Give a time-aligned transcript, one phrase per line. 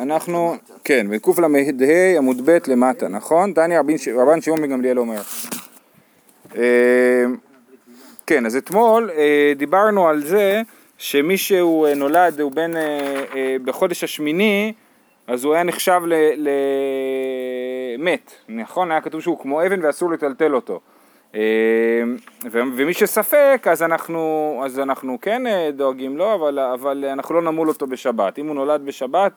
[0.00, 0.54] אנחנו,
[0.84, 1.46] כן, בקל"ה
[2.16, 3.54] עמוד ב' למטה, נכון?
[3.54, 5.20] דני רבן שמעון בן גמליאל אומר.
[6.56, 7.24] אה,
[8.26, 10.62] כן, אז אתמול אה, דיברנו על זה
[10.98, 12.70] שמי שהוא אה, נולד, הוא בן,
[13.64, 14.72] בחודש השמיני,
[15.26, 16.00] אז הוא היה נחשב
[17.98, 18.90] למת, נכון?
[18.90, 20.80] היה כתוב שהוא כמו אבן ואסור לטלטל אותו.
[22.50, 25.42] ומי שספק, אז אנחנו, אז אנחנו כן
[25.76, 28.38] דואגים לו, אבל, אבל אנחנו לא נמול אותו בשבת.
[28.38, 29.32] אם הוא נולד בשבת,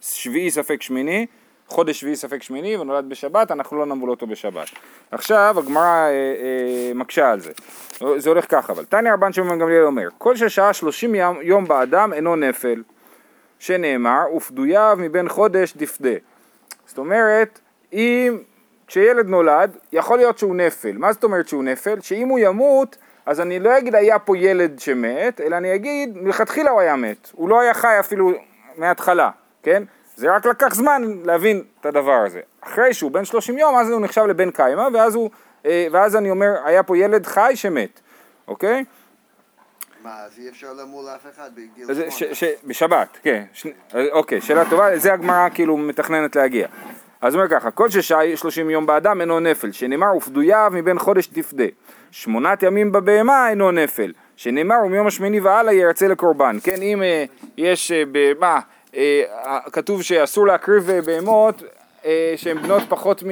[0.00, 1.26] שביעי ספק שמיני,
[1.70, 4.68] חודש שביעי ספק שמיני ונולד בשבת, אנחנו לא נמול אותו בשבת.
[5.10, 7.52] עכשיו הגמרא אה, אה, מקשה על זה.
[8.16, 12.36] זה הולך ככה, אבל תניא רבן שמעון גמליאל אומר, כל ששעה שלושים יום באדם אינו
[12.36, 12.82] נפל,
[13.58, 16.14] שנאמר, ופדוייו מבין חודש דפדה.
[16.86, 17.60] זאת אומרת,
[17.92, 18.38] אם
[18.90, 20.92] כשילד נולד, יכול להיות שהוא נפל.
[20.92, 22.00] מה זאת אומרת שהוא נפל?
[22.00, 26.70] שאם הוא ימות, אז אני לא אגיד היה פה ילד שמת, אלא אני אגיד מלכתחילה
[26.70, 27.30] הוא היה מת.
[27.32, 28.32] הוא לא היה חי אפילו
[28.76, 29.30] מההתחלה,
[29.62, 29.82] כן?
[30.16, 32.40] זה רק לקח זמן להבין את הדבר הזה.
[32.60, 35.30] אחרי שהוא בן 30 יום, אז הוא נחשב לבן קיימא, ואז, הוא,
[35.66, 38.00] אה, ואז אני אומר, היה פה ילד חי שמת,
[38.48, 38.84] אוקיי?
[40.04, 42.52] מה, אז אי אפשר למול אף אחד בגיל שמונה?
[42.64, 43.44] בשבת, כן.
[43.52, 43.66] ש...
[44.12, 46.68] אוקיי, שאלה טובה, זה הגמרא כאילו מתכננת להגיע.
[47.20, 51.26] אז הוא אומר ככה, כל ששי 30 יום באדם אינו נפל, שנאמר ופדוייו מבין חודש
[51.26, 51.64] תפדה.
[52.10, 56.56] שמונת ימים בבהמה אינו נפל, שנאמר ומיום השמיני והלאה ירצה לקורבן.
[56.62, 57.24] כן, אם אה,
[57.56, 58.60] יש אה, בהמה
[58.96, 59.22] אה,
[59.72, 61.62] כתוב שאסור להקריב אה, בהמות
[62.04, 63.22] אה, שהן בנות פחות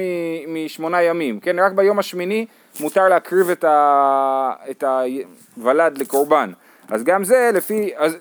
[0.47, 1.59] משמונה ימים, כן?
[1.59, 2.45] רק ביום השמיני
[2.79, 4.83] מותר להקריב את, ה, את
[5.57, 6.51] הוולד לקורבן.
[6.89, 8.17] אז גם זה לפי, אז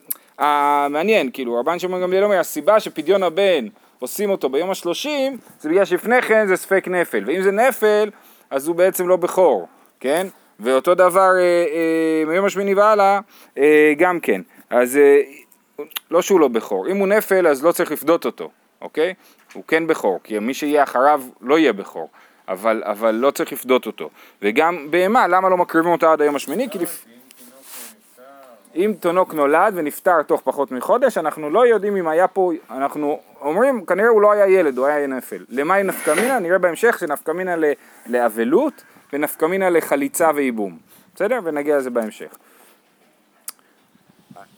[0.90, 3.66] מעניין, כאילו, רבן שמעון גמליאל אומר, הסיבה שפדיון הבן
[3.98, 8.10] עושים אותו ביום השלושים, זה בגלל שלפני כן זה ספק נפל, ואם זה נפל,
[8.50, 9.68] אז הוא בעצם לא בכור,
[10.00, 10.26] כן?
[10.60, 11.30] ואותו דבר
[12.26, 13.20] מיום השמיני והלאה,
[13.98, 14.40] גם כן.
[14.70, 14.98] אז
[16.10, 19.14] לא שהוא לא בכור, אם הוא נפל אז לא צריך לפדות אותו, אוקיי?
[19.52, 22.08] הוא כן בכור, כי מי שיהיה אחריו לא יהיה בכור,
[22.48, 24.10] אבל, אבל לא צריך לפדות אותו.
[24.42, 26.70] וגם בהמה, למה לא מקריבים אותה עד היום השמיני?
[26.70, 27.04] כי לפ...
[28.78, 33.86] אם תינוק נולד ונפטר תוך פחות מחודש, אנחנו לא יודעים אם היה פה, אנחנו אומרים,
[33.86, 35.44] כנראה הוא לא היה ילד, הוא היה נפל.
[35.48, 36.38] למה היא נפקמינה?
[36.38, 37.54] נראה בהמשך שנפקמינה
[38.06, 40.78] לאבלות ונפקמינה לחליצה וייבום.
[41.14, 41.40] בסדר?
[41.44, 42.36] ונגיע לזה בהמשך.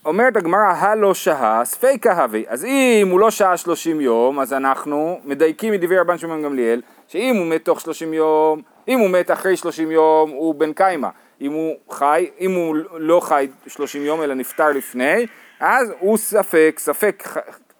[0.04, 5.20] אומרת הגמרא הלא שהה ספיקה הווה אז אם הוא לא שהה שלושים יום אז אנחנו
[5.24, 9.56] מדייקים מדברי רבן שמעון גמליאל שאם הוא מת תוך שלושים יום אם הוא מת אחרי
[9.56, 11.08] שלושים יום הוא בן קיימא
[11.40, 15.26] אם הוא חי, אם הוא לא חי שלושים יום אלא נפטר לפני
[15.60, 17.22] אז הוא ספק, ספק,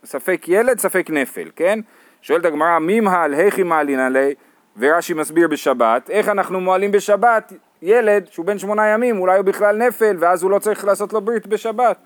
[0.05, 1.79] ספק ילד, ספק נפל, כן?
[2.23, 4.35] שואלת הגמרא מימהל היכי מעלין עלי
[4.77, 9.77] ורש"י מסביר בשבת איך אנחנו מועלים בשבת ילד שהוא בן שמונה ימים אולי הוא בכלל
[9.77, 11.97] נפל ואז הוא לא צריך לעשות לו ברית בשבת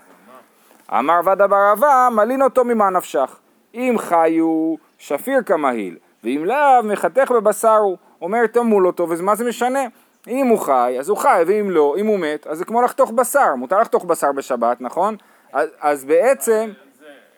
[0.90, 3.36] אמר ודה בר אבה, מלין אותו ממה נפשך.
[3.74, 7.96] אם חיו, שפיר כמהיל, ואם לאו, מחתך בבשר הוא.
[8.22, 9.80] אומר תמול אותו, ומה זה משנה?
[10.28, 13.10] אם הוא חי, אז הוא חי, ואם לא, אם הוא מת, אז זה כמו לחתוך
[13.10, 13.54] בשר.
[13.54, 15.16] מותר לחתוך בשר בשבת, נכון?
[15.52, 16.72] אז, אז בעצם,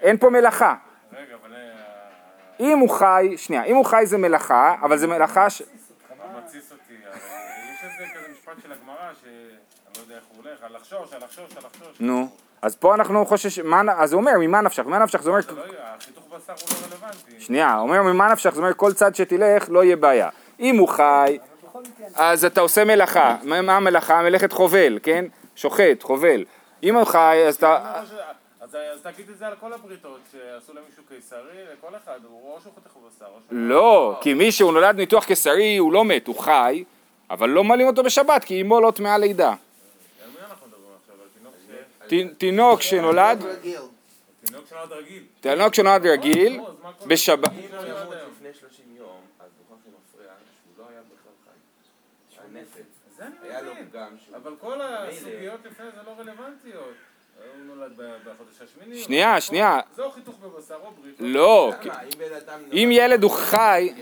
[0.01, 0.75] אין פה מלאכה.
[2.61, 5.63] אם הוא חי, שנייה, אם הוא חי זה מלאכה, אבל זה מלאכה ש...
[6.37, 9.33] מתסיס אותי, יש איזה כזה משפט של הגמרא, שאני
[9.97, 12.01] לא יודע איך הוא הולך, על לחשוש, על לחשוש, על לחשוש.
[12.01, 12.29] נו.
[12.63, 14.87] אז פה אנחנו חוששים, אז הוא אומר, ממה נפשך?
[14.87, 15.23] ממה נפשך?
[15.23, 15.41] זה אומר...
[15.97, 17.41] החיתוך בשר הוא לא רלוונטי.
[17.41, 18.51] שנייה, הוא אומר, ממה נפשך?
[18.51, 20.29] זאת אומרת, כל צד שתלך, לא יהיה בעיה.
[20.61, 21.39] אם הוא חי,
[22.15, 23.37] אז אתה עושה מלאכה.
[23.43, 24.23] מה המלאכה?
[24.23, 25.25] מלאכת חובל, כן?
[25.57, 26.45] שוחט, חובל.
[26.83, 28.03] אם הוא חי, אז אתה...
[28.61, 32.73] אז תגיד את זה על כל הבריתות, שעשו למישהו קיסרי, לכל אחד, הוא או שהוא
[32.75, 33.59] חותך בשר או שהוא...
[33.59, 36.85] לא, כי מי שהוא נולד ניתוח קיסרי, הוא לא מת, הוא חי,
[37.31, 39.55] אבל לא מעלים אותו בשבת, כי אמו לא טמאה לידה.
[42.39, 43.45] תינוק שנולד,
[45.41, 46.61] תינוק שנולד רגיל,
[47.07, 47.51] בשבת,
[54.37, 56.95] אבל כל הסוגיות לפני זה לא רלוונטיות.
[57.55, 58.99] הוא נולד בחודש השמיני.
[59.03, 59.81] שנייה, שנייה.
[59.97, 61.15] זהו חיתוך בבשר או ברית.
[61.19, 61.73] לא,
[62.73, 63.93] אם ילד הוא חי...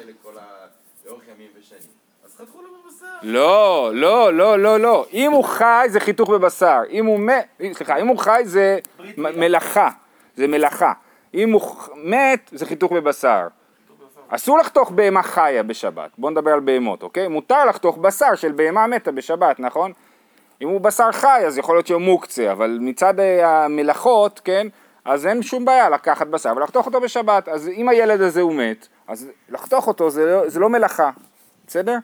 [3.22, 5.06] לא, לא, לא, לא, לא.
[5.12, 6.80] אם הוא חי זה חיתוך בבשר.
[6.90, 8.78] אם הוא מת, סליחה, אם הוא חי זה
[9.16, 9.90] מלאכה.
[10.36, 10.92] זה מלאכה.
[11.34, 11.62] אם הוא
[11.94, 13.46] מת זה חיתוך בבשר.
[14.34, 16.10] אסור לחתוך בהמה חיה בשבת.
[16.18, 17.28] בואו נדבר על בהמות, אוקיי?
[17.28, 19.92] מותר לחתוך בשר של בהמה מתה בשבת, נכון?
[20.62, 24.66] אם הוא בשר חי אז יכול להיות שהוא מוקצה, אבל מצד המלאכות, כן?
[25.04, 27.48] אז אין שום בעיה לקחת בשר ולחתוך אותו בשבת.
[27.48, 31.10] אז אם הילד הזה הוא מת, אז לחתוך אותו זה לא, זה לא מלאכה,
[31.66, 31.96] בסדר?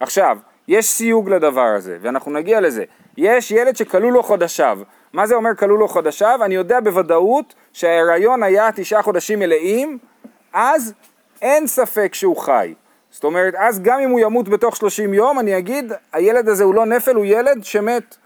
[0.00, 0.38] עכשיו,
[0.68, 2.84] יש סיוג לדבר הזה, ואנחנו נגיע לזה.
[3.16, 4.78] יש ילד שכלו לו חודשיו,
[5.12, 6.40] מה זה אומר כלו לו חודשיו?
[6.44, 9.98] אני יודע בוודאות שההיריון היה תשעה חודשים מלאים,
[10.52, 10.94] אז
[11.42, 12.74] אין ספק שהוא חי.
[13.10, 16.74] זאת אומרת, אז גם אם הוא ימות בתוך 30 יום, אני אגיד, הילד הזה הוא
[16.74, 18.16] לא נפל, הוא ילד שמת.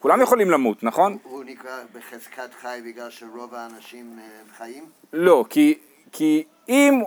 [0.00, 1.18] כולם יכולים למות, נכון?
[1.22, 4.24] הוא נקרא בחזקת חי בגלל שרוב האנשים אה,
[4.58, 4.84] חיים?
[5.12, 5.78] לא, כי,
[6.12, 7.02] כי אם,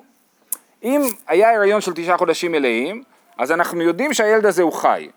[0.84, 3.04] אם היה הריון של תשעה חודשים מלאים,
[3.38, 5.10] אז אנחנו יודעים שהילד הזה הוא חי.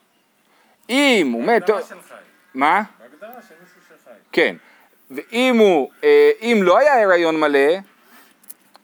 [0.91, 1.49] אם הוא מת...
[1.49, 2.15] בהגדרה של חי.
[2.55, 2.83] מה?
[3.01, 4.11] בהגדרה של מישהו שחי.
[4.33, 4.57] כן.
[5.11, 7.90] ואם הוא, אה, אם לא היה הריון מלא,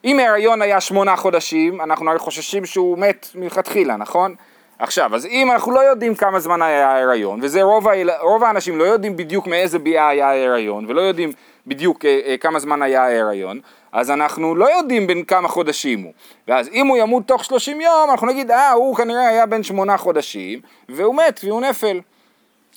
[0.07, 4.35] אם ההריון היה שמונה חודשים, אנחנו הרי חוששים שהוא מת מלכתחילה, נכון?
[4.79, 8.09] עכשיו, אז אם אנחנו לא יודעים כמה זמן היה ההיריון, וזה רוב, היל...
[8.21, 11.31] רוב האנשים לא יודעים בדיוק מאיזה ביאה היה ההיריון, ולא יודעים
[11.67, 13.59] בדיוק אה, אה, כמה זמן היה ההיריון,
[13.91, 16.13] אז אנחנו לא יודעים בין כמה חודשים הוא.
[16.47, 19.97] ואז אם הוא ימות תוך 30 יום, אנחנו נגיד, אה, הוא כנראה היה בן שמונה
[19.97, 20.59] חודשים,
[20.89, 21.99] והוא מת, והוא נפל.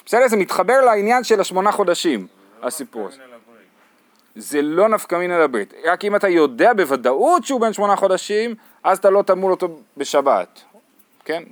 [0.07, 0.29] בסדר?
[0.29, 2.27] זה מתחבר לעניין של השמונה חודשים,
[2.63, 3.19] הסיפור הזה.
[4.37, 5.75] זה לא נפקא מינא לברית.
[5.85, 8.55] רק אם אתה יודע בוודאות שהוא בן שמונה חודשים,
[8.85, 10.61] אז אתה לא תמול אותו בשבת.
[11.25, 11.43] כן?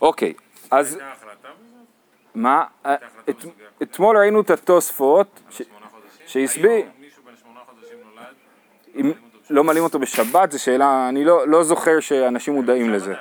[0.00, 0.32] אוקיי,
[0.70, 0.98] אז?
[2.34, 2.64] מה?
[3.28, 3.50] בסוגיה.
[3.82, 5.40] אתמול ראינו את התוספות?
[6.26, 6.84] שהסביר- נולד?
[8.96, 9.12] אם
[9.50, 13.14] לא מעלים אותו בשבת, זו שאלה, אני לא, לא זוכר שאנשים מודעים לזה.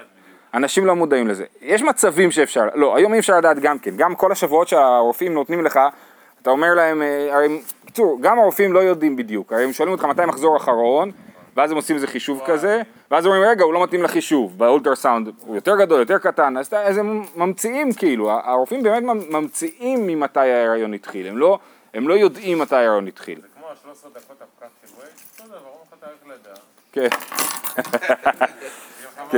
[0.54, 1.46] אנשים לא מודעים לזה.
[1.62, 3.98] יש מצבים שאפשר, לא, היום אי אפשר לדעת גם כן.
[3.98, 5.80] גם כל השבועות שהרופאים נותנים לך,
[6.46, 9.54] אתה אומר להם, אה, הרי, בקיצור, גם הרופאים לא יודעים בדיוק.
[9.54, 11.12] הרי הם שואלים אותך מתי מחזור אחרון,
[11.56, 12.82] ואז הם עושים איזה חישוב כזה,
[13.12, 16.98] ואז אומרים, רגע, הוא לא מתאים לחישוב, באולטרסאונד הוא יותר גדול, יותר קטן, אז, אז
[16.98, 21.60] הם ממציאים כאילו, הרופאים באמת ממציאים ממתי ההיריון התחיל, הם לא,
[21.94, 23.42] הם לא יודעים מתי ההיריון התחיל.
[23.42, 24.94] זה כמו ה-13 דקות הפקק של?
[25.36, 26.60] בסדר, ברור לך תאריך לידה.
[26.92, 27.08] כן.
[27.76, 29.32] שיהיה לך מה-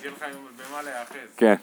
[0.00, 0.24] שיהיה לך
[0.70, 1.34] במה להיאחז.
[1.36, 1.54] כן.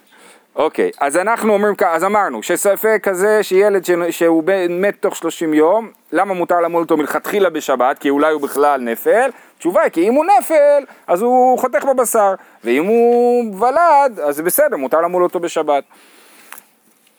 [0.62, 5.54] אוקיי, אז אנחנו אומרים ככה, אז אמרנו שספק כזה שילד ש- שהוא מת תוך 30
[5.54, 8.00] יום, למה מותר למול אותו מלכתחילה בשבת?
[8.00, 9.30] כי אולי הוא בכלל נפל?
[9.58, 14.78] תשובה היא כי אם הוא נפל, אז הוא חותך בבשר, ואם הוא ולד, אז בסדר,
[14.78, 15.84] מותר למול אותו בשבת.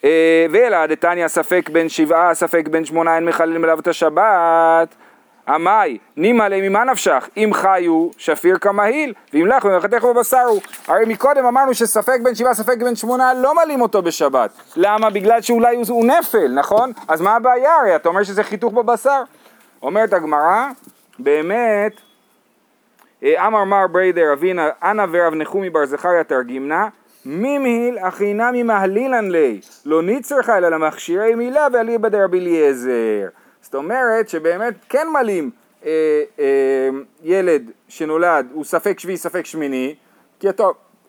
[0.05, 4.89] אה, ואלא דתניא ספק בן שבעה, ספק בן שמונה, אין מחלל אליו את השבת.
[5.49, 10.61] עמאי, נימא ליה ממה נפשך, אם חיו, שפיר כמהיל, ואם לך, ומחתך בבשר הוא.
[10.87, 14.51] הרי מקודם אמרנו שספק בן שבעה, ספק בן שמונה, לא מלאים אותו בשבת.
[14.77, 15.11] למה?
[15.11, 16.93] בגלל שאולי הוא, הוא נפל, נכון?
[17.09, 17.77] אז מה הבעיה?
[17.77, 19.23] הרי אתה אומר שזה חיתוך בבשר.
[19.83, 20.67] אומרת הגמרא,
[21.19, 21.93] באמת,
[23.23, 26.89] אה, אמר מר בריידר אבינה, אנא ורב נחומי בר זכריה תרגימנה,
[27.25, 33.29] מימהיל הכי נמי מהלילן לי, לא ניצרך אלא למכשירי מילה ואליבא דרבי אליעזר.
[33.73, 35.51] זאת אומרת שבאמת כן מלאים
[35.85, 35.91] אה,
[36.39, 36.89] אה,
[37.23, 39.95] ילד שנולד הוא ספק שביעי ספק שמיני,
[40.41, 40.63] כי אתה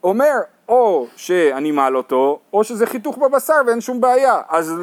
[0.04, 0.34] אומר
[0.68, 4.74] או שאני מעל אותו, או שזה חיתוך בבשר ואין שום בעיה, אז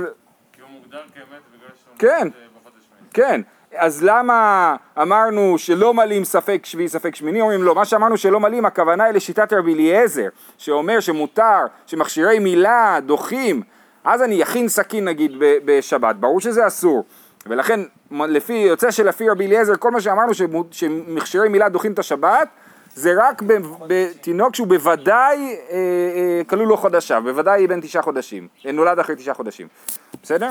[0.53, 2.27] כי הוא מוגדר כמת בגלל שהוא כן.
[2.61, 3.07] בחודש שמיני.
[3.13, 3.41] כן,
[3.75, 7.41] אז למה אמרנו שלא מלאים ספק שביעי ספק שמיני?
[7.41, 12.99] אומרים לא, מה שאמרנו שלא מלאים הכוונה היא לשיטת רבי אליעזר, שאומר שמותר, שמכשירי מילה
[13.05, 13.63] דוחים,
[14.03, 17.03] אז אני אכין סכין נגיד בשבת, ברור שזה אסור,
[17.45, 17.79] ולכן
[18.11, 20.33] לפי, יוצא שלפי רבי אליעזר כל מה שאמרנו
[20.71, 22.47] שמכשירי מילה דוחים את השבת
[22.95, 23.41] זה רק
[23.87, 29.15] בתינוק שהוא בוודאי אה, אה, כלול לו חודשיו, בוודאי בן תשעה חודשים, אה, נולד אחרי
[29.15, 29.67] תשעה חודשים,
[30.23, 30.49] בסדר?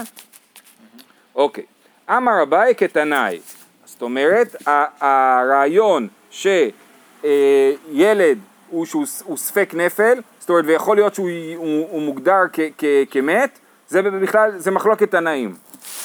[1.35, 1.65] אוקיי.
[2.11, 3.41] אמר אביי כתנאי.
[3.85, 4.57] זאת אומרת,
[5.01, 7.29] הרעיון שילד
[8.71, 12.41] הוא שהוא ספק נפל, זאת אומרת, ויכול להיות שהוא הוא, הוא מוגדר
[13.11, 15.55] כמת, זה בכלל, זה מחלוקת תנאים.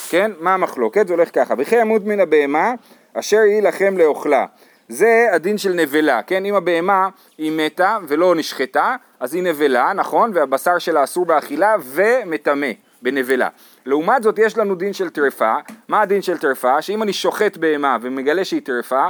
[0.10, 0.32] כן?
[0.40, 1.08] מה המחלוקת?
[1.08, 1.54] זה הולך ככה.
[1.58, 2.74] וכי ימות מן הבהמה
[3.14, 4.46] אשר יהי לכם לאוכלה.
[4.90, 6.46] זה הדין של נבלה, כן?
[6.46, 10.32] אם הבהמה היא מתה ולא נשחטה, אז היא נבלה, נכון?
[10.34, 12.68] והבשר שלה אסור באכילה ומטמא
[13.02, 13.50] בנבלה.
[13.86, 15.54] לעומת זאת יש לנו דין של טרפה.
[15.88, 16.82] מה הדין של טרפה?
[16.82, 19.10] שאם אני שוחט בהמה ומגלה שהיא טרפה,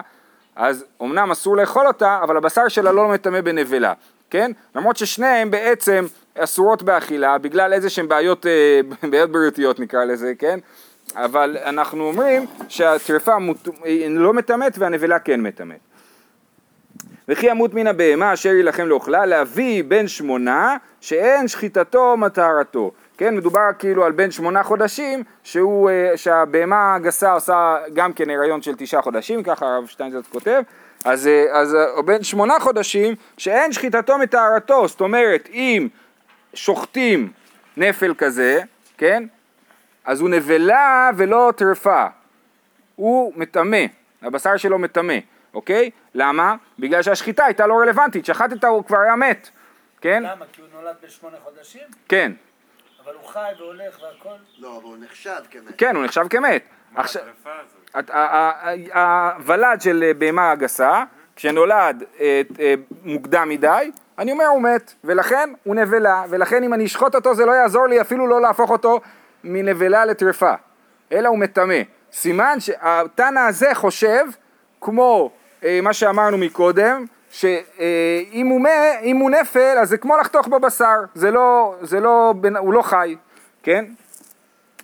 [0.56, 3.94] אז אמנם אסור לאכול אותה, אבל הבשר שלה לא מטמא בנבלה,
[4.30, 4.52] כן?
[4.76, 6.06] למרות ששניהם בעצם
[6.38, 8.80] אסורות באכילה, בגלל איזה שהן בעיות, אה,
[9.12, 10.60] בעיות בריאותיות נקרא לזה, כן?
[11.16, 13.68] אבל אנחנו אומרים שהטרפה מות-
[14.10, 15.80] לא מטמאת והנבלה כן מטמאת.
[17.28, 22.92] וכי ימות מן הבהמה אשר יילחם לאוכלה, להביא בן שמונה שאין שחיטתו מטהרתו.
[23.18, 28.62] כן, מדובר כאילו על בן שמונה חודשים, שהוא, אה, שהבהמה הגסה עושה גם כן הריון
[28.62, 30.62] של תשעה חודשים, ככה הרב שטיינזרץ כותב,
[31.06, 35.88] אז, אה, אז בן שמונה חודשים שאין שחיטתו מטהרתו, זאת אומרת אם
[36.56, 37.32] שוחטים
[37.78, 38.62] נפל כזה,
[38.98, 39.24] כן,
[40.06, 42.06] אז הוא נבלה ולא טרפה,
[42.96, 43.86] הוא מטמא,
[44.22, 45.18] הבשר שלו מטמא,
[45.54, 45.92] אוקיי?
[46.14, 46.56] למה?
[46.80, 49.50] בגלל שהשחיטה הייתה לא רלוונטית, שחטת הוא כבר היה מת,
[50.02, 50.24] כן?
[50.24, 50.46] למה?
[50.52, 51.82] כי הוא נולד בשמונה חודשים?
[52.10, 52.32] כן,
[53.04, 54.36] אבל הוא חי והולך והכל.
[54.58, 55.74] לא, אבל הוא נחשד כמת.
[55.78, 56.64] כן, הוא נחשב כמת.
[56.92, 58.90] מה עכשיו, הטרפה הזאת?
[58.94, 61.04] הוולד של אה, בהמה גסה,
[61.36, 66.86] כשנולד אה, אה, מוקדם מדי, אני אומר הוא מת, ולכן הוא נבלה, ולכן אם אני
[66.86, 69.00] אשחוט אותו זה לא יעזור לי אפילו לא להפוך אותו
[69.44, 70.54] מנבלה לטרפה,
[71.12, 71.76] אלא הוא מטמא.
[72.14, 74.26] סימן שהתנא הזה חושב,
[74.82, 75.32] כמו
[75.64, 80.96] אה, מה שאמרנו מקודם, שאם הוא, מ- אם הוא נפל אז זה כמו לחתוך בבשר,
[81.16, 83.16] זה לא, זה לא, הוא לא חי,
[83.64, 83.86] כן?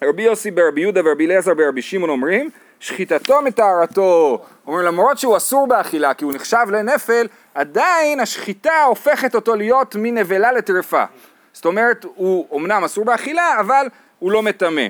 [0.04, 2.50] רבי יוסי ברבי יהודה ורבי אליעזר ברבי שמעון אומרים
[2.82, 9.56] שחיטתו מטהרתו, אומרים למרות שהוא אסור באכילה כי הוא נחשב לנפל, עדיין השחיטה הופכת אותו
[9.56, 11.04] להיות מנבלה לטרפה.
[11.54, 13.88] זאת אומרת הוא אמנם אסור באכילה אבל
[14.20, 14.82] הוא לא מטמא.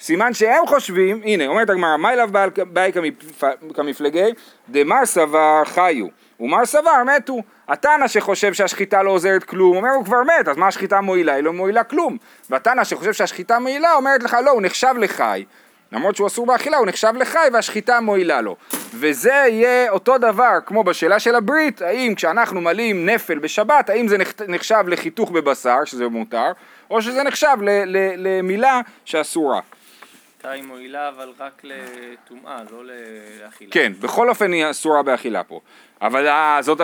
[0.00, 2.28] סימן שהם חושבים, הנה אומרת הגמרא, מה אליו
[2.72, 4.30] באי כמפ- כמפלגי?
[4.68, 6.06] דמר סבר חיו
[6.40, 7.42] ומר סבר מתו.
[7.68, 11.34] התנא שחושב שהשחיטה לא עוזרת כלום, אומר הוא כבר מת, אז מה השחיטה מועילה?
[11.34, 12.16] היא לא מועילה כלום.
[12.50, 15.44] והתנא שחושב שהשחיטה מועילה, אומרת לך לא, הוא נחשב לחי.
[15.92, 18.56] למרות שהוא אסור באכילה, הוא נחשב לחי והשחיטה מועילה לו.
[18.94, 24.16] וזה יהיה אותו דבר כמו בשאלה של הברית, האם כשאנחנו מלאים נפל בשבת, האם זה
[24.48, 26.52] נחשב לחיתוך בבשר, שזה מותר,
[26.90, 29.60] או שזה נחשב ל- ל- למילה שאסורה.
[30.44, 32.82] היא מועילה אבל רק לטומאה, לא
[33.44, 33.70] לאכילה.
[33.72, 35.60] כן, בכל אופן היא אסורה באכילה פה.
[36.02, 36.26] אבל
[36.60, 36.80] זאת,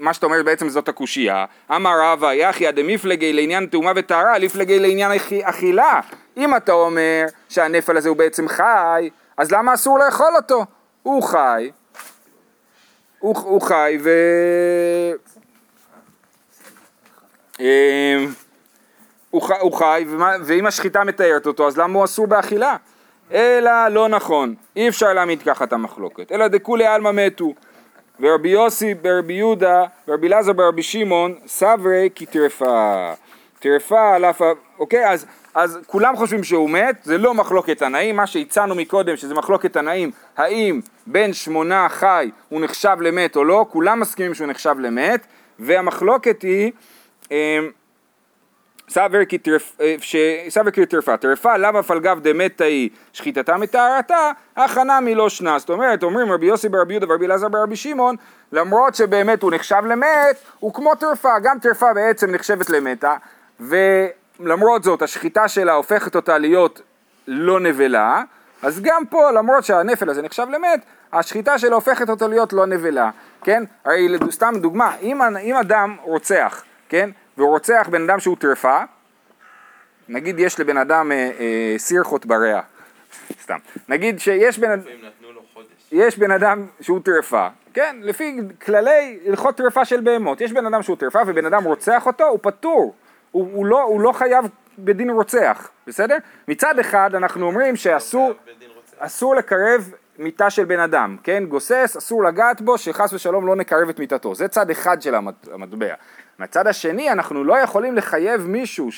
[0.00, 1.44] מה שאתה אומר בעצם זאת הקושייה.
[1.76, 6.00] אמר רבא יחיא דמיפלגי לעניין טומאה וטהרה, ליפלגי לעניין אכי- אכילה.
[6.36, 10.64] אם אתה אומר שהנפל הזה הוא בעצם חי, אז למה אסור לאכול אותו?
[11.02, 11.70] הוא חי,
[13.18, 14.10] הוא, הוא חי ו...
[17.60, 18.32] אמ,
[19.30, 20.06] הוא חי,
[20.44, 22.76] ואם השחיטה מתארת אותו אז למה הוא אסור באכילה?
[23.32, 27.54] אלא לא נכון, אי אפשר להעמיד ככה את המחלוקת, אלא דכולי עלמא מתו.
[28.20, 33.12] ורבי יוסי ברבי יהודה ורבי אלעזר ברבי שמעון סברי כי טרפה.
[33.58, 34.52] טרפה על אף ה...
[34.78, 35.26] אוקיי אז,
[35.56, 40.10] אז כולם חושבים שהוא מת, זה לא מחלוקת תנאים, מה שהצענו מקודם שזה מחלוקת תנאים,
[40.36, 45.26] האם בן שמונה חי הוא נחשב למת או לא, כולם מסכימים שהוא נחשב למת
[45.58, 46.72] והמחלוקת היא
[47.30, 47.68] אמ, אה,
[50.48, 55.58] סבר כי טרפה, טרפה לאו אף על גב דמתה היא שחיטתה מטהרתה, הכנה מלא שנה.
[55.58, 58.16] זאת אומרת, אומרים רבי יוסי ברבי יהודה ורבי אלעזר ברבי שמעון,
[58.52, 63.14] למרות שבאמת הוא נחשב למת, הוא כמו טרפה, גם טרפה בעצם נחשבת למתה,
[64.40, 66.80] ולמרות זאת השחיטה שלה הופכת אותה להיות
[67.26, 68.22] לא נבלה,
[68.62, 70.80] אז גם פה, למרות שהנפל הזה נחשב למת,
[71.12, 73.10] השחיטה שלה הופכת אותו להיות לא נבלה,
[73.44, 73.64] כן?
[73.84, 77.10] הרי סתם דוגמה, אם, אם אדם רוצח, כן?
[77.36, 78.78] והוא רוצח בן אדם שהוא טרפה,
[80.08, 82.60] נגיד יש לבן אדם אה, אה, סירחוט בריאה,
[83.42, 84.80] סתם, נגיד שיש בן,
[85.54, 85.68] חודש.
[85.92, 90.82] יש בן אדם שהוא טרפה, כן, לפי כללי הלכות טרפה של בהמות, יש בן אדם
[90.82, 92.94] שהוא טרפה ובן אדם רוצח אותו, הוא פטור,
[93.36, 94.44] הוא, הוא, לא, הוא לא חייב
[94.78, 96.16] בדין רוצח, בסדר?
[96.48, 98.32] מצד אחד אנחנו אומרים שאסור,
[98.76, 98.96] רוצה.
[98.98, 101.44] אסור לקרב מיטה של בן אדם, כן?
[101.48, 104.34] גוסס, אסור לגעת בו, שחס ושלום לא נקרב את מיטתו.
[104.34, 105.94] זה צד אחד של המט- המטבע.
[106.38, 108.88] מהצד השני, אנחנו לא יכולים לחייב מישהו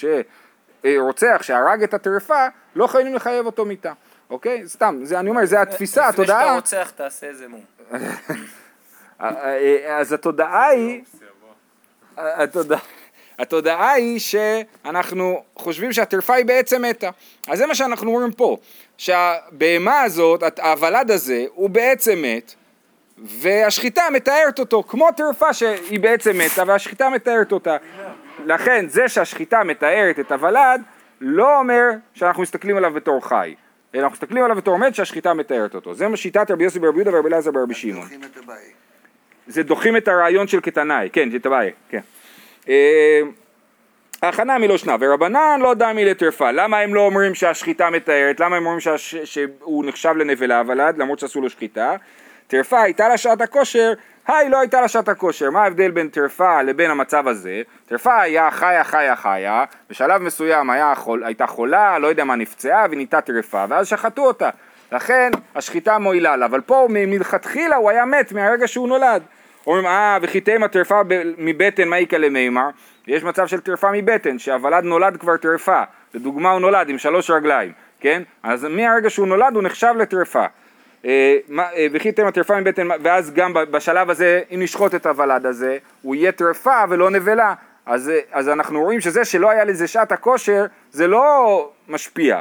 [0.84, 3.92] שרוצח, שהרג את הטרפה, לא יכולים לחייב אותו מיתה.
[4.30, 4.68] אוקיי?
[4.68, 6.54] סתם, זה, אני אומר, זה התפיסה, לפני שאתה התודעה.
[6.54, 7.64] רוצח תעשה איזה מום.
[9.98, 11.02] אז התודעה היא,
[12.16, 12.80] התודעה,
[13.38, 17.10] התודעה היא שאנחנו חושבים שהטרפה היא בעצם מתה.
[17.48, 18.56] אז זה מה שאנחנו אומרים פה,
[18.96, 22.54] שהבהמה הזאת, הוולד הזה, הוא בעצם מת,
[23.18, 27.76] והשחיטה מתארת אותו, כמו טרפה שהיא בעצם מתה והשחיטה מתארת אותה.
[28.44, 30.82] לכן זה שהשחיטה מתארת את הוולד,
[31.20, 33.54] לא אומר שאנחנו מסתכלים עליו בתור חי.
[33.94, 35.94] אלא אנחנו מסתכלים עליו בתור מת שהשחיטה מתארת אותו.
[35.94, 38.08] זה מה שיטת רבי יוסי ברבי יהודה ורבי אלעזר ברבי שמעון.
[39.46, 42.00] זה דוחים את הרעיון של קטנאי, כן, שתבעי, כן.
[42.68, 43.20] אה,
[44.22, 48.64] הכנה מלא שנה, ורבנן לא דמי לטרפה, למה הם לא אומרים שהשחיטה מתארת, למה הם
[48.66, 51.96] אומרים שהש, שהוא נחשב לנבלה ולד, למרות שעשו לו שחיטה,
[52.46, 53.92] טרפה הייתה לה שעת הכושר,
[54.26, 57.62] היי לא הייתה לה שעת הכושר, מה ההבדל בין טרפה לבין המצב הזה?
[57.86, 62.86] טרפה היה חיה חיה חיה, בשלב מסוים היה חול, הייתה חולה, לא יודע מה נפצעה
[62.90, 64.50] ונהייתה טרפה, ואז שחטו אותה,
[64.92, 69.22] לכן השחיטה מועילה לה, אבל פה מלכתחילה הוא היה מת מהרגע שהוא נולד.
[69.66, 71.00] אומרים, אה, וכי תימא טרפה
[71.38, 72.68] מבטן, מה יקא למימר?
[73.06, 75.82] יש מצב של טרפה מבטן, שהוולד נולד כבר טרפה.
[76.14, 78.22] לדוגמה, הוא נולד עם שלוש רגליים, כן?
[78.42, 80.44] אז מהרגע שהוא נולד הוא נחשב לטרפה.
[81.92, 86.32] וכי תימא טרפה מבטן, ואז גם בשלב הזה, אם נשחוט את הוולד הזה, הוא יהיה
[86.32, 87.54] טרפה ולא נבלה.
[87.86, 92.40] אז, אה, אז אנחנו רואים שזה שלא היה לזה שעת הכושר, זה לא משפיע.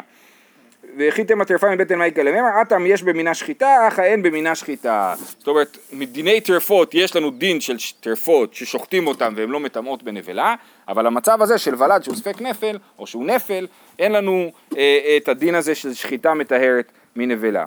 [0.98, 5.14] והחיתם הטרפה מבטן מייקה למימר, אטם יש במינה שחיטה, אך אין במינה שחיטה.
[5.18, 10.56] זאת אומרת, מדיני טרפות יש לנו דין של טרפות ששוחטים אותם והן לא מטמאות בנבלה,
[10.88, 13.68] אבל המצב הזה של ולד שהוא ספק נפל, או שהוא נפל,
[14.00, 17.66] אין לנו אה, את הדין הזה של שחיטה מטהרת מנבלה.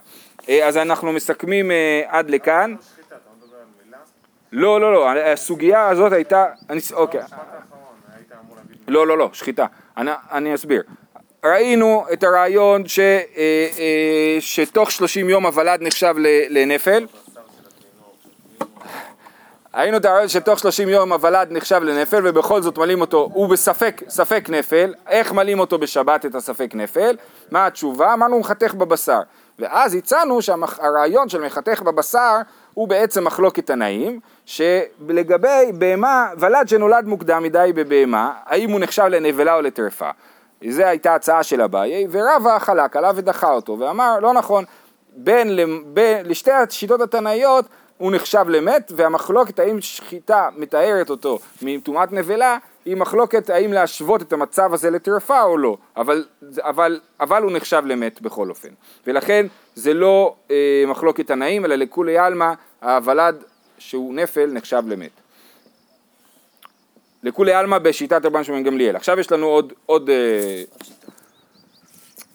[0.48, 2.74] אה, אז אנחנו מסכמים אה, עד לכאן.
[4.52, 7.20] לא, לא, לא, הסוגיה הזאת הייתה, אני, אוקיי,
[8.88, 9.66] לא, לא, לא, שחיטה.
[9.96, 10.82] אני, אני אסביר.
[11.44, 16.14] ראינו את הרעיון ש, אה, אה, שתוך 30 יום הוולד נחשב
[16.48, 17.06] לנפל.
[19.74, 24.02] ראינו את הרעיון שתוך 30 יום הוולד נחשב לנפל ובכל זאת מלאים אותו, הוא בספק,
[24.08, 27.16] ספק נפל, איך מלאים אותו בשבת את הספק נפל?
[27.50, 28.12] מה התשובה?
[28.14, 29.20] אמרנו הוא מחתך בבשר.
[29.58, 32.36] ואז הצענו שהרעיון של מחתך בבשר
[32.74, 39.54] הוא בעצם מחלוקת תנאים, שלגבי בהמה, ולד שנולד מוקדם מדי בבהמה, האם הוא נחשב לנבלה
[39.54, 40.10] או לטרפה?
[40.68, 44.64] זו הייתה הצעה של אביי, ורבא חלק עליו ודחה אותו, ואמר, לא נכון,
[45.16, 47.64] בין, בין, לשתי השיטות התנאיות
[47.98, 54.32] הוא נחשב למת, והמחלוקת האם שחיטה מטהרת אותו מטומאת נבלה, היא מחלוקת האם להשוות את
[54.32, 56.24] המצב הזה לטרפה או לא, אבל,
[56.58, 58.68] אבל, אבל הוא נחשב למת בכל אופן.
[59.06, 62.52] ולכן זה לא אה, מחלוקת תנאים, אלא לכולי עלמא,
[62.82, 63.44] הוולד
[63.78, 65.19] שהוא נפל נחשב למת.
[67.22, 68.96] לכולי עלמא בשיטת רבן שמעון גמליאל.
[68.96, 70.62] עכשיו יש לנו עוד, עוד, אה,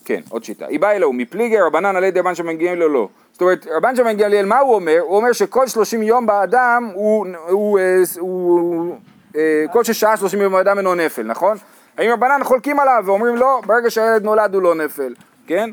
[0.05, 0.65] כן, עוד שיטה.
[0.67, 3.09] היא באה אלוהו, מפליגי רבנן על ידי רבן שמעון גמליאל או לא.
[3.31, 4.99] זאת אומרת, רבן שמעון גמליאל, מה הוא אומר?
[5.01, 8.95] הוא אומר שכל 30 יום באדם הוא, הוא, אה, הוא
[9.35, 11.57] אה, כל ששעה 30 יום באדם אינו נפל, נכון?
[11.97, 15.13] האם רבנן חולקים עליו ואומרים לא, ברגע שהילד נולד הוא לא נפל,
[15.47, 15.69] כן?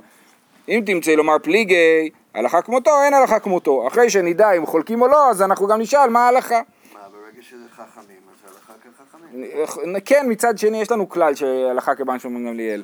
[0.69, 3.89] אם תמצא לומר פליגי, הלכה כמותו, אין הלכה כמותו.
[3.89, 6.61] אחרי שנדע אם חולקים או לא, אז אנחנו גם נשאל מה ההלכה.
[6.95, 8.22] מה, ברגע שזה חכמים.
[10.05, 12.83] כן, מצד שני יש לנו כלל שהלכה כבן שומעים גמליאל,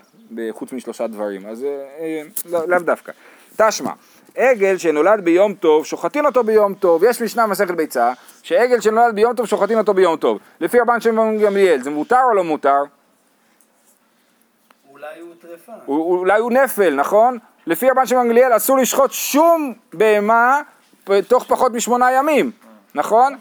[0.50, 1.68] חוץ משלושה דברים, אז אה,
[2.00, 3.12] אה, לא- לאו דווקא.
[3.56, 3.92] תשמע,
[4.36, 8.12] עגל שנולד ביום טוב, שוחטין אותו ביום טוב, יש משנה מסכת ביצה,
[8.42, 10.38] שעגל שנולד ביום טוב, שוחטין אותו ביום טוב.
[10.60, 12.82] לפי רבן שמעון גמליאל, זה מותר או לא מותר?
[14.90, 15.72] אולי הוא טרפה.
[15.88, 17.38] אולי הוא נפל, נכון?
[17.66, 20.60] לפי רבן שמעון גמליאל אסור לשחוט שום בהמה
[21.28, 22.50] תוך פחות משמונה ימים,
[22.94, 23.36] נכון?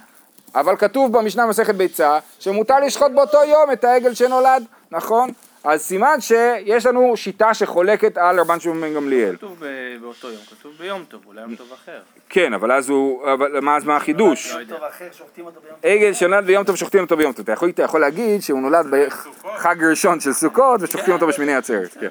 [0.60, 5.30] אבל כתוב במשנה מסכת ביצה שמותר לשחוט באותו יום את העגל שנולד, נכון?
[5.64, 9.36] אז סימן שיש לנו שיטה שחולקת על רבן שמעון בן גמליאל.
[9.36, 9.64] כתוב
[10.02, 12.00] באותו יום, כתוב ביום טוב, אולי יום טוב אחר.
[12.30, 14.54] כן, אבל אז הוא, אבל מה, אז מה החידוש?
[14.54, 14.76] לא יודע.
[14.76, 17.44] טוב אחר, שוחטים אותו ביום עגל שנולד ביום טוב שוחטים אותו ביום טוב.
[17.44, 18.86] אתה יכול, אתה יכול להגיד שהוא נולד
[19.56, 21.98] בחג ראשון של סוכות ושוחטים אותו בשמיני עצרת.
[22.00, 22.08] כן.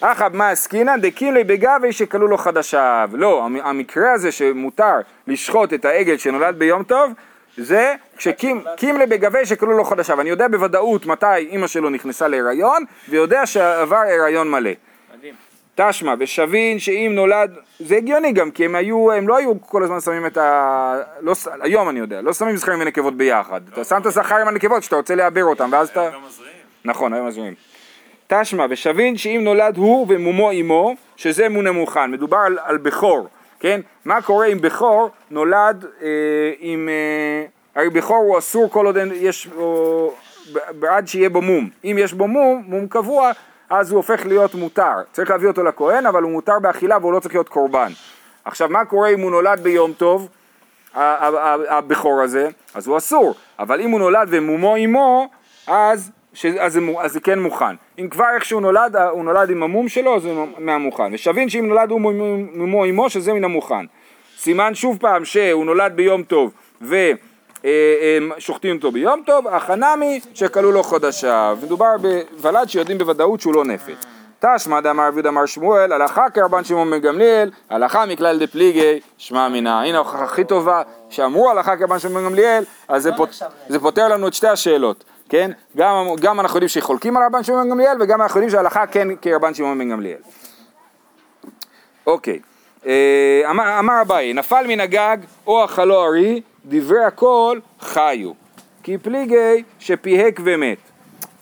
[0.00, 3.10] אחא מה עסקינן דקילי בגבי שכלו לו חדשיו.
[3.12, 4.94] לא, המ- המקרה הזה שמותר
[5.26, 7.12] לשחוט את העגל שנולד ביום טוב,
[7.56, 10.20] זה כשקימלי בגבי שכלו לו חדשיו.
[10.20, 14.70] אני יודע בוודאות מתי אימא שלו נכנסה להיריון, ויודע שעבר הריון מלא.
[15.18, 15.34] מדהים.
[15.74, 20.00] תשמע, ושבין שאם נולד, זה הגיוני גם, כי הם היו, הם לא היו כל הזמן
[20.00, 20.96] שמים את ה...
[21.20, 23.60] לא, היום אני יודע, לא שמים זכרים ונקבות ביחד.
[23.72, 26.10] אתה שם את הזכר עם הנקבות שאתה רוצה לעבר אותם, ואז אתה...
[26.26, 26.56] מזריעים.
[26.84, 27.54] נכון, היום מזמינים.
[28.26, 32.10] תשמע, ושבין שאם נולד הוא ומומו אמו, שזה מונה מוכן.
[32.10, 33.28] מדובר על, על בכור,
[33.62, 33.80] כן?
[34.04, 36.08] מה קורה אם בכור נולד אה,
[36.58, 36.88] עם...
[36.88, 37.44] אה,
[37.80, 39.48] הרי בכור הוא אסור כל עוד אין- יש...
[39.56, 40.12] או,
[40.88, 41.68] עד שיהיה בו מום.
[41.84, 43.30] אם יש בו מום, מום קבוע,
[43.70, 44.92] אז הוא הופך להיות מותר.
[45.12, 47.92] צריך להביא אותו לכהן, אבל הוא מותר באכילה והוא לא צריך להיות קורבן.
[48.44, 50.28] עכשיו, מה קורה אם הוא נולד ביום טוב?
[51.68, 55.28] הבכור הזה, אז הוא אסור, אבל אם הוא נולד ומומו עמו,
[55.66, 56.10] אז,
[56.60, 57.74] אז, זה, אז זה כן מוכן.
[57.98, 61.14] אם כבר איך שהוא נולד, הוא נולד עם המום שלו, זה מהמוכן.
[61.14, 62.00] ושבין שאם נולד הוא
[62.54, 63.84] מומו- עמו, שזה מן המוכן.
[64.38, 66.50] סימן שוב פעם שהוא נולד ביום טוב
[66.82, 71.58] ושוחטים אותו ביום טוב, החנמי שכלו לו חודשיו.
[71.62, 73.94] מדובר בוולד שיודעים בוודאות שהוא לא נפל.
[74.40, 79.82] תשמע דאמר רבי דאמר שמואל, הלכה כרבן שמעון בן גמליאל, הלכה מכלל דפליגי, שמע מינה.
[79.82, 84.08] הנה ההוכחה הכי טובה, שאמרו הלכה כרבן שמעון בן גמליאל, אז זה, פות, זה פותר
[84.08, 85.50] לנו את שתי השאלות, כן?
[85.76, 89.08] גם, גם אנחנו יודעים שחולקים על רבן שמעון בן גמליאל, וגם אנחנו יודעים שההלכה כן
[89.22, 90.18] כרבן שמעון בן גמליאל.
[92.06, 92.38] אוקיי,
[92.86, 95.16] אה, אמר, אמר אביי, נפל מן הגג
[95.46, 98.32] או אכלו ארי, דברי הכל חיו,
[98.82, 100.78] כי פליגי שפיהק ומת.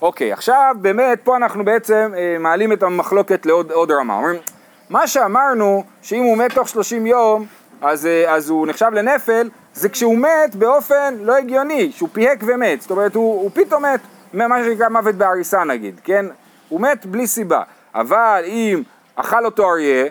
[0.01, 4.15] אוקיי, עכשיו באמת פה אנחנו בעצם אה, מעלים את המחלוקת לעוד עוד רמה.
[4.15, 4.41] אומרים,
[4.89, 7.45] מה שאמרנו, שאם הוא מת תוך 30 יום,
[7.81, 12.81] אז, אה, אז הוא נחשב לנפל, זה כשהוא מת באופן לא הגיוני, שהוא פיהק ומת.
[12.81, 13.99] זאת אומרת, הוא, הוא פתאום מת,
[14.33, 16.25] מה שנקרא מוות בעריסה נגיד, כן?
[16.69, 17.63] הוא מת בלי סיבה.
[17.95, 18.83] אבל אם
[19.15, 20.05] אכל אותו אריה,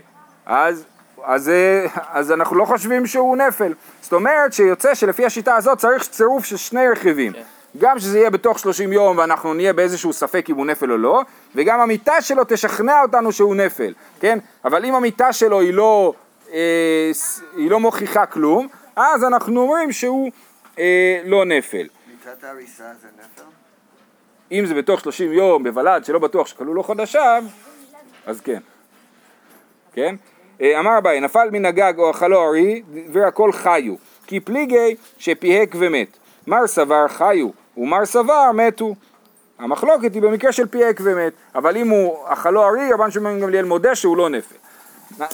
[0.47, 0.85] אז,
[1.25, 3.73] אז, אה, אז אנחנו לא חושבים שהוא נפל.
[4.03, 7.33] זאת אומרת שיוצא שלפי השיטה הזאת צריך צירוף של שני רכיבים.
[7.79, 11.23] גם שזה יהיה בתוך 30 יום ואנחנו נהיה באיזשהו ספק אם הוא נפל או לא,
[11.55, 14.39] וגם המיטה שלו תשכנע אותנו שהוא נפל, כן?
[14.65, 16.13] אבל אם המיטה שלו היא לא,
[16.53, 17.11] אה,
[17.57, 20.31] היא לא מוכיחה כלום, אז אנחנו אומרים שהוא
[20.79, 21.87] אה, לא נפל.
[22.11, 23.43] מיטת הריסה זה נפל?
[24.53, 27.45] אם זה בתוך 30 יום בוולד שלא בטוח שכלו לו חודשיו,
[28.27, 28.61] אז כן.
[29.93, 30.15] כן?
[30.61, 33.95] אה, אמר אביי, נפל מן הגג או אכלו ארי, והכל חיו.
[34.27, 36.17] כי פליגי שפיהק ומת.
[36.47, 38.95] מר סבר חיו, ומר סבר מתו.
[39.59, 43.95] המחלוקת היא במקרה של פיהק ומת, אבל אם הוא אכלו ארי, רבן שמעון גמליאל מודה
[43.95, 44.55] שהוא לא נפל.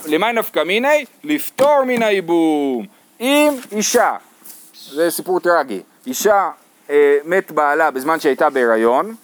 [0.07, 1.05] למאי נפקא מיני?
[1.25, 2.96] לפטור מן הייבום.
[3.21, 4.17] אם אישה,
[4.91, 6.51] זה סיפור טרגי, אישה
[6.91, 9.15] אה, מת בעלה בזמן שהייתה בהיריון,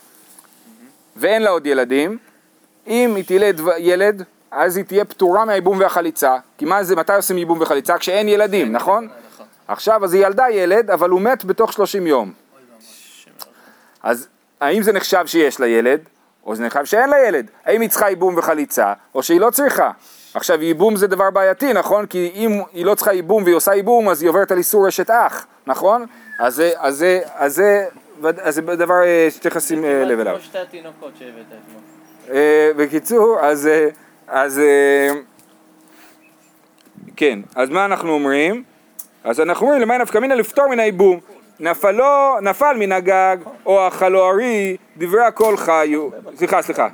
[1.17, 2.19] ואין לה עוד ילדים,
[2.87, 7.15] אם היא תלד ו- ילד, אז היא תהיה פטורה מהייבום והחליצה, כי מה זה, מתי
[7.15, 7.99] עושים ייבום וחליצה?
[7.99, 9.09] כשאין ילדים, נכון?
[9.69, 12.33] עכשיו, אז היא ילדה ילד, אבל הוא מת בתוך 30 יום.
[14.03, 14.29] אז
[14.61, 16.01] האם זה נחשב שיש לה ילד,
[16.47, 17.51] או זה נחשב שאין לה ילד?
[17.65, 19.91] האם היא צריכה ייבום וחליצה, או שהיא לא צריכה?
[20.35, 22.07] עכשיו, ייבום זה דבר בעייתי, נכון?
[22.07, 25.11] כי אם היא לא צריכה ייבום והיא עושה ייבום, אז היא עוברת על איסור אשת
[25.11, 26.07] אח, נכון?
[26.39, 27.87] אז זה, אז זה, אז זה,
[28.43, 30.35] אז זה דבר אה, שצריך לשים אה, לב אליו.
[30.35, 31.45] כמו שתי התינוקות שהבאת.
[32.31, 33.69] אה, בקיצור, אז,
[34.29, 34.61] אז
[37.17, 38.63] כן, אז מה אנחנו אומרים?
[39.25, 41.21] אז אנחנו אומרים למען נפקא מינה לפטור מן הייבום.
[41.61, 46.09] נפלו, נפל מן הגג, או אכלו ארי, דברי הכל חיו.
[46.37, 46.89] סליחה, סליחה.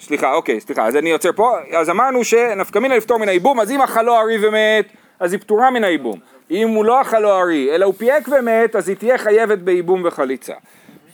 [0.00, 3.70] סליחה, אוקיי, סליחה, אז אני עוצר פה, אז אמרנו שנפקא מינה לפטור מן הייבום, אז
[3.70, 4.86] אם אכלו ארי ומת,
[5.20, 6.18] אז היא פטורה מן הייבום.
[6.50, 10.54] אם הוא לא אכלו ארי, אלא הוא פיהק ומת, אז היא תהיה חייבת בייבום וחליצה.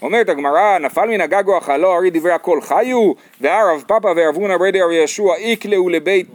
[0.03, 4.57] אומרת הגמרא, נפל מן הגג או אכלו ארי דברי הכל חיו, והרב פאפא ורב הונא
[4.57, 6.27] ברי דרב ישוע איקלהו לבית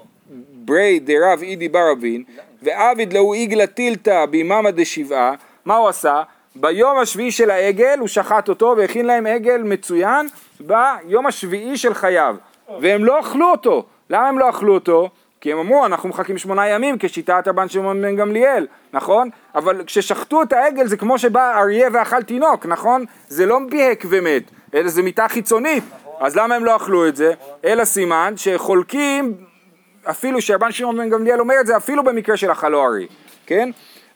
[0.52, 2.24] ברי דרב אידי ברבין,
[2.62, 5.34] ועביד להו איגלה טילתא ביממה דשבעה,
[5.65, 6.22] מה הוא עשה?
[6.56, 10.28] ביום השביעי של העגל הוא שחט אותו והכין להם עגל מצוין
[10.62, 12.36] ביום השביעי של חייו
[12.82, 15.10] והם לא אכלו אותו, למה הם לא אכלו אותו?
[15.41, 19.30] כי הם אמרו אנחנו מחכים שמונה ימים כשיטת רבן שמעון בן גמליאל, נכון?
[19.56, 23.06] אבל כששחטו את העגל זה כמו שבא אריה ואכל תינוק, נכון?
[23.28, 24.43] זה לא פיהק ומת,
[24.74, 25.84] אלא זה מיטה חיצונית,
[26.19, 27.34] אז למה הם לא אכלו את זה?
[27.65, 29.34] אלא סימן שחולקים
[30.04, 33.08] אפילו שרבן שמעון בן גמליאל אומר את זה אפילו במקרה של אכלו ארי,
[33.45, 33.69] כן?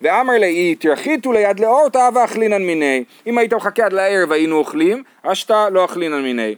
[0.06, 3.04] ואמר לי, תרחיתו ליד לאורתא ואכלינן מיני.
[3.28, 6.56] אם היית מחכה עד לערב היינו אוכלים, אשתא לא אכלינן מיני.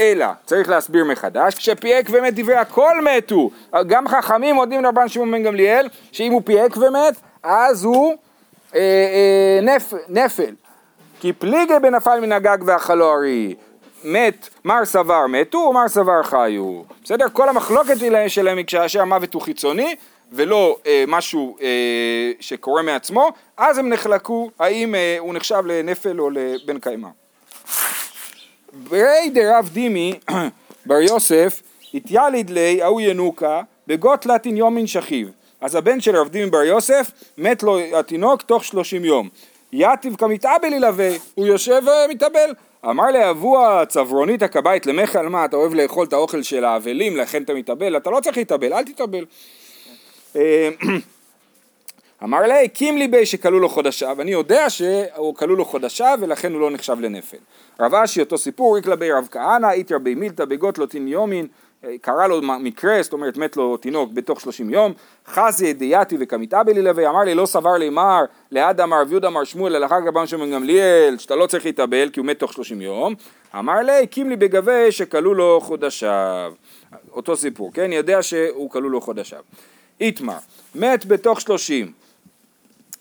[0.00, 3.50] אלא, צריך להסביר מחדש, כשפיהק ומת דברי הכל מתו.
[3.86, 8.14] גם חכמים מודים לרבן שמעון בן גמליאל, שאם הוא פיהק ומת, אז הוא
[8.74, 10.54] אה, אה, נפ, נפל.
[11.20, 13.54] כי פליגי בנפל מן הגג ואכלו ארי.
[14.04, 16.82] מת, מר סבר מתו ומר סבר חיו.
[17.04, 17.26] בסדר?
[17.32, 17.94] כל המחלוקת
[18.28, 19.94] שלהם- היא כאשר המוות הוא חיצוני
[20.32, 26.30] ולא אה, משהו אה, שקורה מעצמו, אז הם נחלקו האם אה, הוא נחשב לנפל או
[26.30, 27.08] לבן קיימא.
[28.72, 30.18] ברי דרב דימי
[30.86, 31.62] בר יוסף
[31.94, 35.30] התייליד לי ההוא ינוקה בגות לטין יומין שכיב.
[35.60, 39.28] אז הבן של רב דימי בר יוסף מת לו התינוק תוך שלושים יום.
[39.72, 42.52] יתיב כמתאבל ילווה, הוא יושב ומתאבל.
[42.90, 47.42] אמר לאבו הצברונית הכבאית למך על מה אתה אוהב לאכול את האוכל של האבלים לכן
[47.42, 49.24] אתה מתאבל אתה לא צריך להתאבל אל תתאבל אה,
[52.24, 56.52] אמר לה, הקים לי בי שכלו לו חודשיו, אני יודע שהוא כלו לו חודשיו ולכן
[56.52, 57.36] הוא לא נחשב לנפל.
[57.80, 61.46] רב אשי אותו סיפור, איקלה בי רב כהנא, איתר בי מילתא בגות לו תין יומין,
[61.84, 64.92] אה, קרה לו מקרה, זאת אומרת מת לו תינוק בתוך שלושים יום,
[65.26, 69.44] חזי דייתי וכמתאבלי לוי, אמר לי לא סבר לי מר, ליד אמר רב יהודה אמר
[69.44, 72.80] שמואל, אלא כך רבן שמעון גמליאל, שאתה לא צריך להתאבל כי הוא מת תוך שלושים
[72.80, 73.14] יום,
[73.58, 76.52] אמר לי, הקים לי בגבי שכלו לו חודשיו.
[77.12, 77.92] אותו סיפור, כן?
[77.92, 79.40] יודע שהוא כלו לו חודשיו.
[80.00, 80.38] איתמר,
[80.74, 81.92] מת בתוך שלושים,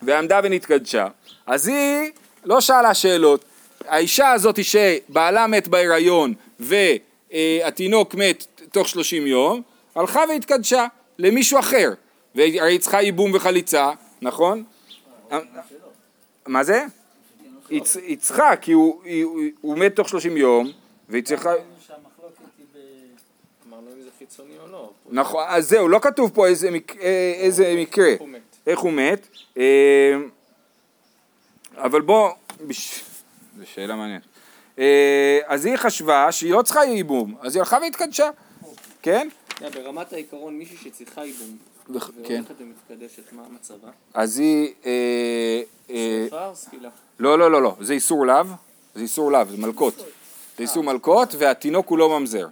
[0.01, 1.07] ועמדה ונתקדשה,
[1.45, 2.11] אז היא
[2.45, 3.45] לא שאלה שאלות.
[3.87, 9.61] האישה הזאת שבעלה מת בהיריון והתינוק מת תוך שלושים יום,
[9.95, 10.85] הלכה והתקדשה
[11.19, 11.93] למישהו אחר.
[12.35, 14.63] והרי היא צריכה ייבום וחליצה, נכון?
[16.47, 16.85] מה זה?
[17.69, 18.71] היא צריכה, כי
[19.61, 20.71] הוא מת תוך שלושים יום,
[21.09, 21.51] והיא צריכה...
[24.29, 24.91] חיצוני או לא.
[25.09, 26.97] נכון, אז זהו, לא כתוב פה איזה, מק...
[26.97, 28.41] אה, איזה מקרה, הוא מת.
[28.67, 29.63] איך הוא מת, אה,
[31.77, 32.29] אבל בוא,
[32.67, 33.03] בש...
[33.59, 34.21] זו שאלה מעניינת.
[34.79, 38.29] אה, אז היא חשבה שהיא לא צריכה ייבום, אז היא הלכה והתקדשה,
[39.01, 39.27] כן?
[39.73, 41.57] ברמת העיקרון מישהי שצריכה ייבום.
[41.89, 42.33] וח- כן.
[42.33, 43.87] והולכת ומתקדשת, מה מצבה?
[44.13, 44.73] אז היא,
[45.87, 46.89] שריפה או סקילה?
[47.19, 48.43] לא, לא, לא, לא, זה איסור לאו,
[48.95, 50.03] זה איסור לאו, זה מלקות, זה
[50.63, 52.47] איסור מלקות והתינוק הוא לא ממזר,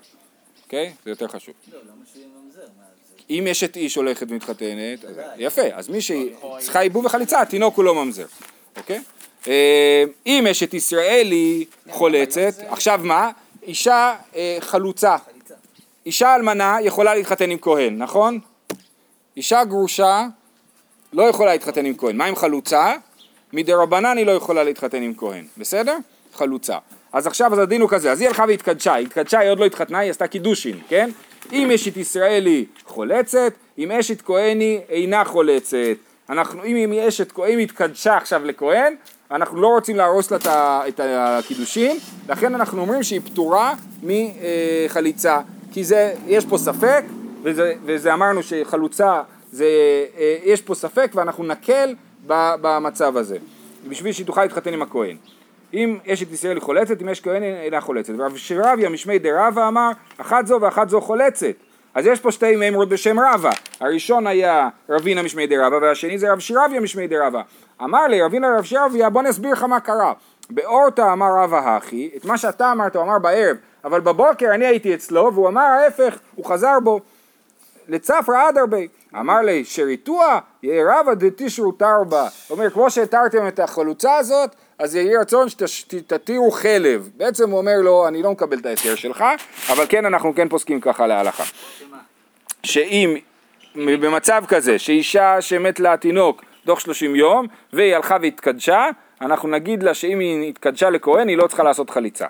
[0.74, 0.94] אוקיי?
[1.06, 1.54] זה יותר חשוב.
[1.74, 2.62] לא, למה שיהיה ממזר?
[3.30, 5.06] אם אשת איש הולכת ומתחתנת,
[5.38, 8.26] יפה, אז מי שצריכה ייבום וחליצה, התינוק הוא לא ממזר,
[8.78, 9.02] אוקיי?
[9.48, 13.32] אה, אם אשת ישראלי חולצת, עכשיו מה?
[13.64, 15.16] אישה אה, חלוצה.
[16.06, 18.40] אישה אלמנה יכולה להתחתן עם כהן, נכון?
[19.38, 20.28] אישה גרושה
[21.14, 22.18] לא יכולה להתחתן עם כהן.
[22.18, 22.94] מה עם חלוצה?
[23.54, 25.98] מדי רבנן היא לא יכולה להתחתן עם כהן, בסדר?
[26.34, 26.78] חלוצה.
[27.14, 29.66] אז עכשיו אז הדין הוא כזה, אז היא הלכה והתקדשה, היא התקדשה, היא עוד לא
[29.66, 31.10] התחתנה, היא עשתה קידושין, כן?
[31.52, 35.96] אם אשת ישראלי חולצת, אם אשת כהני אינה חולצת.
[36.30, 38.96] אנחנו, אם היא אשת כהן, אם התקדשה עכשיו לכהן,
[39.32, 40.38] אנחנו לא רוצים להרוס לה
[40.88, 41.98] את הקידושין,
[42.30, 43.74] לכן אנחנו אומרים שהיא פטורה
[44.04, 45.40] מחליצה,
[45.72, 47.04] כי זה, יש פה ספק,
[47.44, 49.22] וזה, וזה אמרנו שחלוצה,
[49.52, 49.66] זה,
[50.18, 51.96] אה, יש פה ספק ואנחנו נקל
[52.28, 53.38] במצב הזה,
[53.88, 55.18] בשביל שהיא תוכל להתחתן עם הכהן.
[55.74, 58.14] אם אשת ישראל היא חולצת, אם יש כהן אינה חולצת.
[58.18, 61.56] ורב שרביה משמי דרבא אמר, אחת זו ואחת זו חולצת.
[61.94, 63.50] אז יש פה שתי מימרות בשם רבא.
[63.80, 67.42] הראשון היה רבינה משמי דרבא, והשני זה רב שרביה משמי דרבא.
[67.84, 70.14] אמר לי רבינה רב שרביה, בוא נסביר לך מה קרה.
[70.50, 74.94] באורתא אמר רבא הכי, את מה שאתה אמרת הוא אמר בערב, אבל בבוקר אני הייתי
[74.94, 77.00] אצלו, והוא אמר ההפך, הוא חזר בו.
[77.88, 84.56] לצפרא אדרבי, אמר לי שריתוה יהיה רבא דתישרו תרבה, אומר כמו שהתרתם את החלוצה הזאת
[84.80, 89.24] אז יהי רצון שתתירו חלב, בעצם הוא אומר לו אני לא מקבל את ההיתר שלך,
[89.70, 91.44] אבל כן אנחנו כן פוסקים ככה להלכה?
[92.64, 93.16] שאם
[93.76, 98.90] במצב כזה שאישה שמת לה תינוק תוך 30 יום והיא הלכה והתקדשה,
[99.22, 102.26] אנחנו נגיד לה שאם היא התקדשה לכהן היא לא צריכה לעשות חליצה.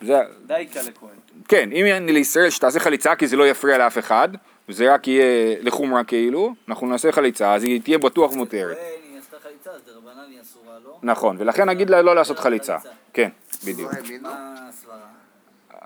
[0.00, 1.08] זה, דייקה לכהן.
[1.48, 4.28] כן, אם יהיה לישראל שתעשה חליצה כי זה לא יפריע לאף אחד,
[4.68, 8.76] וזה רק יהיה לחומרה כאילו, אנחנו נעשה חליצה, אז היא תהיה בטוח מותרת.
[8.76, 10.98] כהן, היא עשתה חליצה, אז דרבנן היא אסורה לו.
[11.02, 12.76] נכון, ולכן נגיד לה לא לעשות חליצה.
[13.12, 13.28] כן,
[13.64, 13.92] בדיוק.
[13.92, 13.98] לא?
[14.22, 14.96] מה הסברה?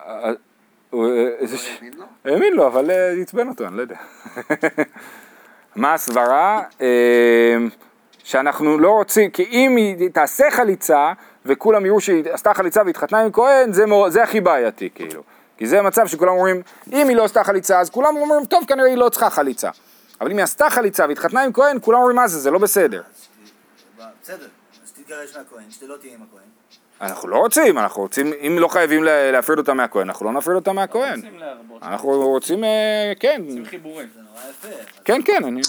[0.07, 0.33] אה,
[0.91, 2.05] הוא, אה, לא האמין לו?
[2.25, 3.97] האמין לו, אבל אה, עצבן אותו, אני לא יודע.
[5.77, 6.63] מה הסברה?
[8.25, 11.13] שאנחנו לא רוצים, כי אם היא תעשה חליצה,
[11.47, 15.23] וכולם יראו שהיא עשתה חליצה והתחתנה עם כהן, זה, זה הכי בעייתי, כאילו.
[15.57, 18.89] כי זה מצב שכולם אומרים, אם היא לא עשתה חליצה, אז כולם אומרים, טוב, כנראה
[18.89, 19.71] היא לא צריכה חליצה.
[20.21, 23.03] אבל אם היא עשתה חליצה והתחתנה עם כהן, כולם אומרים, מה זה, זה לא בסדר.
[24.23, 24.47] בסדר,
[24.85, 26.49] אז תתגרש מהכהן, שתלא תהיה עם הכהן.
[27.01, 30.57] אנחנו לא רוצים, אנחנו רוצים, אם לא חייבים לה- להפריד אותה מהכהן, אנחנו לא נפריד
[30.57, 31.17] אותה מהכהן.
[31.21, 31.83] רוצים להרבות.
[31.83, 34.09] אנחנו רוצים, אה, כן, רוצים חיבורים.
[34.15, 34.69] זה נורא יפה.
[35.05, 35.61] כן, כן, אני...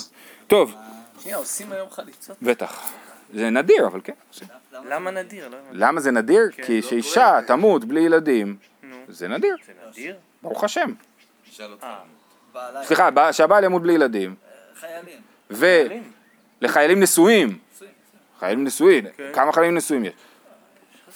[0.47, 0.73] טוב,
[1.19, 2.37] שנייה, עושים היום חליצות?
[2.41, 2.91] בטח.
[3.33, 4.13] זה נדיר, אבל כן.
[4.85, 5.49] למה נדיר?
[5.49, 5.57] לא.
[5.71, 6.49] למה זה נדיר?
[6.65, 8.55] כי שאישה תמות בלי ילדים.
[9.07, 10.15] זה נדיר, זה נדיר?
[10.41, 10.93] ברוך השם.
[11.83, 11.99] אה,
[12.83, 14.35] סליחה, שהבעל ימות בלי ילדים.
[14.79, 15.21] חיילים.
[16.61, 17.57] ולחיילים נשואים.
[18.41, 19.05] חיילים נשואים.
[19.05, 19.33] אוקיי.
[19.33, 20.13] כמה חיילים נשואים יש?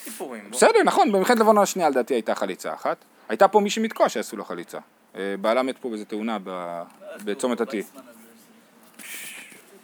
[0.04, 0.44] סיפורים.
[0.44, 0.52] בוא.
[0.52, 2.98] בסדר, נכון, במלחמת לבנון השנייה לדעתי הייתה חליצה אחת.
[3.30, 4.78] הייתה פה מישהי מתקוע שעשו לה חליצה.
[5.16, 6.84] אה, בעלה מת פה באיזה תאונה ב-
[7.24, 7.78] בצומת הזה.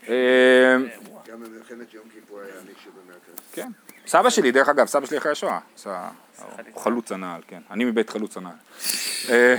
[0.10, 0.76] אה,
[1.28, 3.44] גם במלחמת יום כיפור היה מישהו במרכז.
[3.54, 3.70] כן.
[4.08, 5.60] סבא שלי, דרך אגב, סבא שלי אחרי השואה.
[6.78, 7.62] חלוץ הנעל, כן.
[7.72, 8.54] אני מבית חלוץ הנעל.
[9.30, 9.56] אה?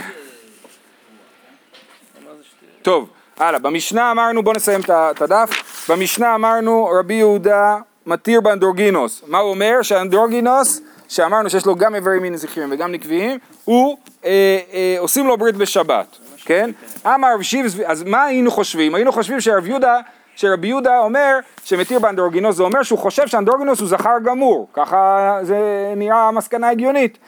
[2.83, 3.11] טוב,
[3.43, 5.51] הלאה, במשנה אמרנו, בואו נסיים את הדף,
[5.91, 7.77] במשנה אמרנו רבי יהודה
[8.07, 9.83] מתיר באנדרוגינוס, מה הוא אומר?
[9.83, 15.37] שהאנדרוגינוס, שאמרנו שיש לו גם איברים מין זכרים וגם נקביים, הוא, אה, אה, עושים לו
[15.37, 16.71] ברית בשבת, כן?
[17.07, 18.95] אמר רב שיב, אז מה היינו חושבים?
[18.95, 20.01] היינו חושבים שרב יהודה,
[20.37, 25.59] שרבי יהודה אומר שמתיר באנדרוגינוס, זה אומר שהוא חושב שאנדרוגינוס הוא זכר גמור, ככה זה
[25.97, 27.19] נראה מסקנה הגיונית.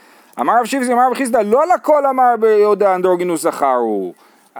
[0.40, 4.14] אמר רב שיבזי, אמר רב חיסדא, לא לכל אמר ביהודה אנדרוגינוס זכר הוא.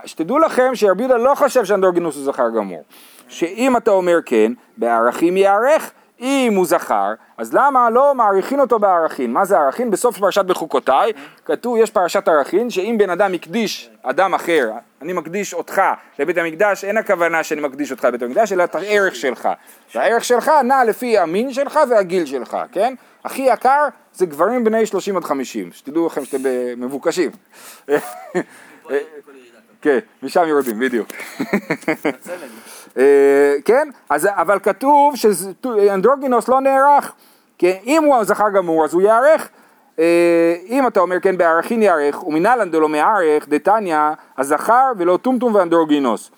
[0.05, 2.83] שתדעו לכם שרבי יהודה לא חושב שאנדרוגינוס הוא זכר גמור.
[3.29, 9.33] שאם אתה אומר כן, בערכים ייערך, אם הוא זכר, אז למה לא מעריכין אותו בערכין?
[9.33, 9.91] מה זה ערכין?
[9.91, 11.13] בסוף פרשת בחוקותיי,
[11.45, 14.71] כתוב, יש פרשת ערכין, שאם בן אדם הקדיש אדם אחר,
[15.03, 15.83] אני מקדיש אותך
[16.19, 19.49] לבית המקדש, אין הכוונה שאני מקדיש אותך לבית המקדש, אלא את הערך שלך.
[19.95, 22.95] והערך שלך נע לפי המין שלך והגיל שלך, כן?
[23.25, 26.39] הכי יקר זה גברים בני 30 עד 50, שתדעו לכם שאתם
[26.77, 27.31] מבוקשים.
[29.85, 31.09] כן, משם יורדים, בדיוק.
[32.99, 37.13] אה, כן, אז, אבל כתוב שאנדרוגינוס לא נערך,
[37.59, 39.49] כי אם הוא זכר גמור אז הוא ייערך.
[39.99, 43.99] אה, אם אתה אומר כן בערכין ייערך, ומנהלן דלא מערך, דתניא,
[44.39, 46.31] הזכר ולא טומטום ואנדרוגינוס.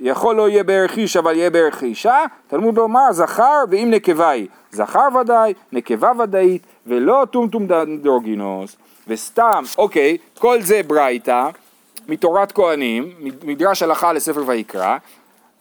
[0.00, 4.48] יכול לא יהיה בערך איש אבל יהיה בערך אישה, תלמוד לומר זכר ואם נקבה היא,
[4.72, 8.76] זכר ודאי, נקבה ודאית, ולא טומטום דאנדרוגינוס,
[9.08, 11.48] וסתם, אוקיי, כל זה ברייתא,
[12.10, 13.10] מתורת כהנים,
[13.44, 14.96] מדרש הלכה לספר ויקרא,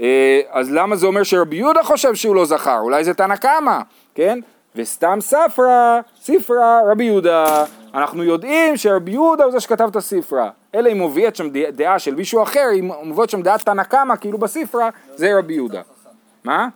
[0.01, 2.79] אה, אז למה זה אומר שרבי יהודה חושב שהוא לא זכר?
[2.79, 3.79] אולי זה תנא קמא,
[4.15, 4.39] כן?
[4.75, 7.65] וסתם ספרא, ספרא, רבי יהודה.
[7.93, 10.49] אנחנו יודעים שרבי יהודה הוא זה שכתב את הספרא.
[10.75, 14.37] אלא אם מוביאת שם דעה- של מישהו אחר, אם מובאת שם דעת תנא קמא, כאילו
[14.37, 15.81] בספרא, זה רבי יהודה.
[16.43, 16.67] מה?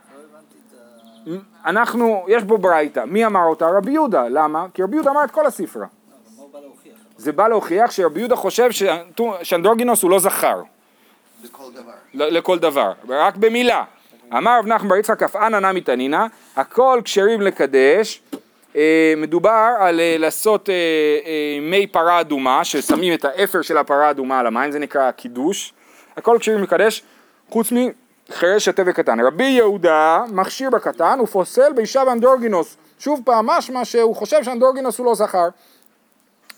[1.25, 3.67] לא אנחנו, יש בו ברייתא, מי אמר אותה?
[3.77, 4.65] רבי יהודה, למה?
[4.73, 5.85] כי רבי יהודה אמר את כל הספרה.
[5.85, 5.87] מה
[6.43, 6.93] הוא בא להוכיח?
[7.23, 8.69] זה בא להוכיח שרבי יהודה חושב
[9.43, 10.61] שאנדרוגינוס הוא לא זכר,
[11.43, 11.91] לכל דבר.
[12.13, 13.83] לכל דבר, רק במילה.
[14.37, 18.21] אמר רב נחמן בר יצחק אף אנא נמי תנינא, הכל כשרים לקדש,
[18.75, 20.75] אה, מדובר על אה, לעשות אה,
[21.61, 25.73] מי פרה אדומה, ששמים את האפר של הפרה האדומה על המים, זה נקרא קידוש,
[26.17, 27.03] הכל כשרים לקדש,
[27.49, 29.19] חוץ מחירש שוטה וקטן.
[29.19, 35.15] רבי יהודה מכשיר בקטן ופוסל באישה באנדרוגינוס, שוב פעם משמע שהוא חושב שאנדרוגינוס הוא לא
[35.15, 35.47] זכר,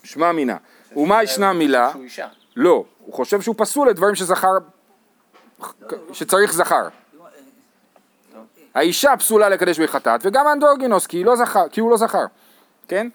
[0.06, 0.56] שמע מינה.
[0.96, 1.90] ומה ישנה מילה?
[1.90, 2.26] שהוא אישה.
[2.56, 4.48] לא, הוא חושב שהוא פסול לדברים שזכר,
[6.12, 6.88] שצריך זכר.
[8.74, 12.24] האישה פסולה לקדש בחטאת, וגם האנדרוגינוס, כי, לא זכר, כי הוא לא זכר,
[12.88, 13.08] כן?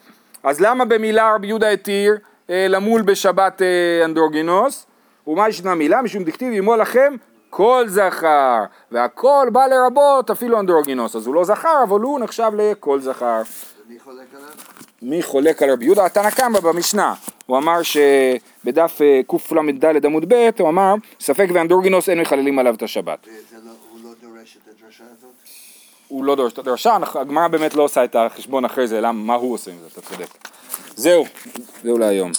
[0.44, 2.18] אז למה במילה רבי יהודה התיר
[2.50, 4.86] אה, למול בשבת אה, אנדרוגינוס?
[5.28, 6.02] ומה ישנה מילה?
[6.02, 7.16] משום דכתיב ימו לכם
[7.50, 8.58] כל זכר,
[8.92, 13.42] והכל בא לרבות אפילו אנדרוגינוס, אז הוא לא זכר, אבל הוא נחשב לכל זכר.
[13.88, 14.50] ומי חולק עליו?
[15.02, 16.06] מי חולק על רבי יהודה?
[16.06, 17.14] התנא קמא במשנה,
[17.46, 22.84] הוא אמר שבדף אה, קל"ד עמוד ב', הוא אמר ספק ואנדרוגינוס אין מחללים עליו את
[22.84, 23.28] השבת.
[23.28, 23.32] לא,
[23.92, 25.32] הוא לא דורש את הדרשה הזאת?
[26.08, 29.24] הוא לא דורש את הדרשה, אנחנו- הגמרא באמת לא עושה את החשבון אחרי זה, למה,
[29.24, 30.28] מה הוא עושה עם זה, אתה צודק.
[30.96, 31.26] זהו,
[31.84, 32.32] זהו להיום.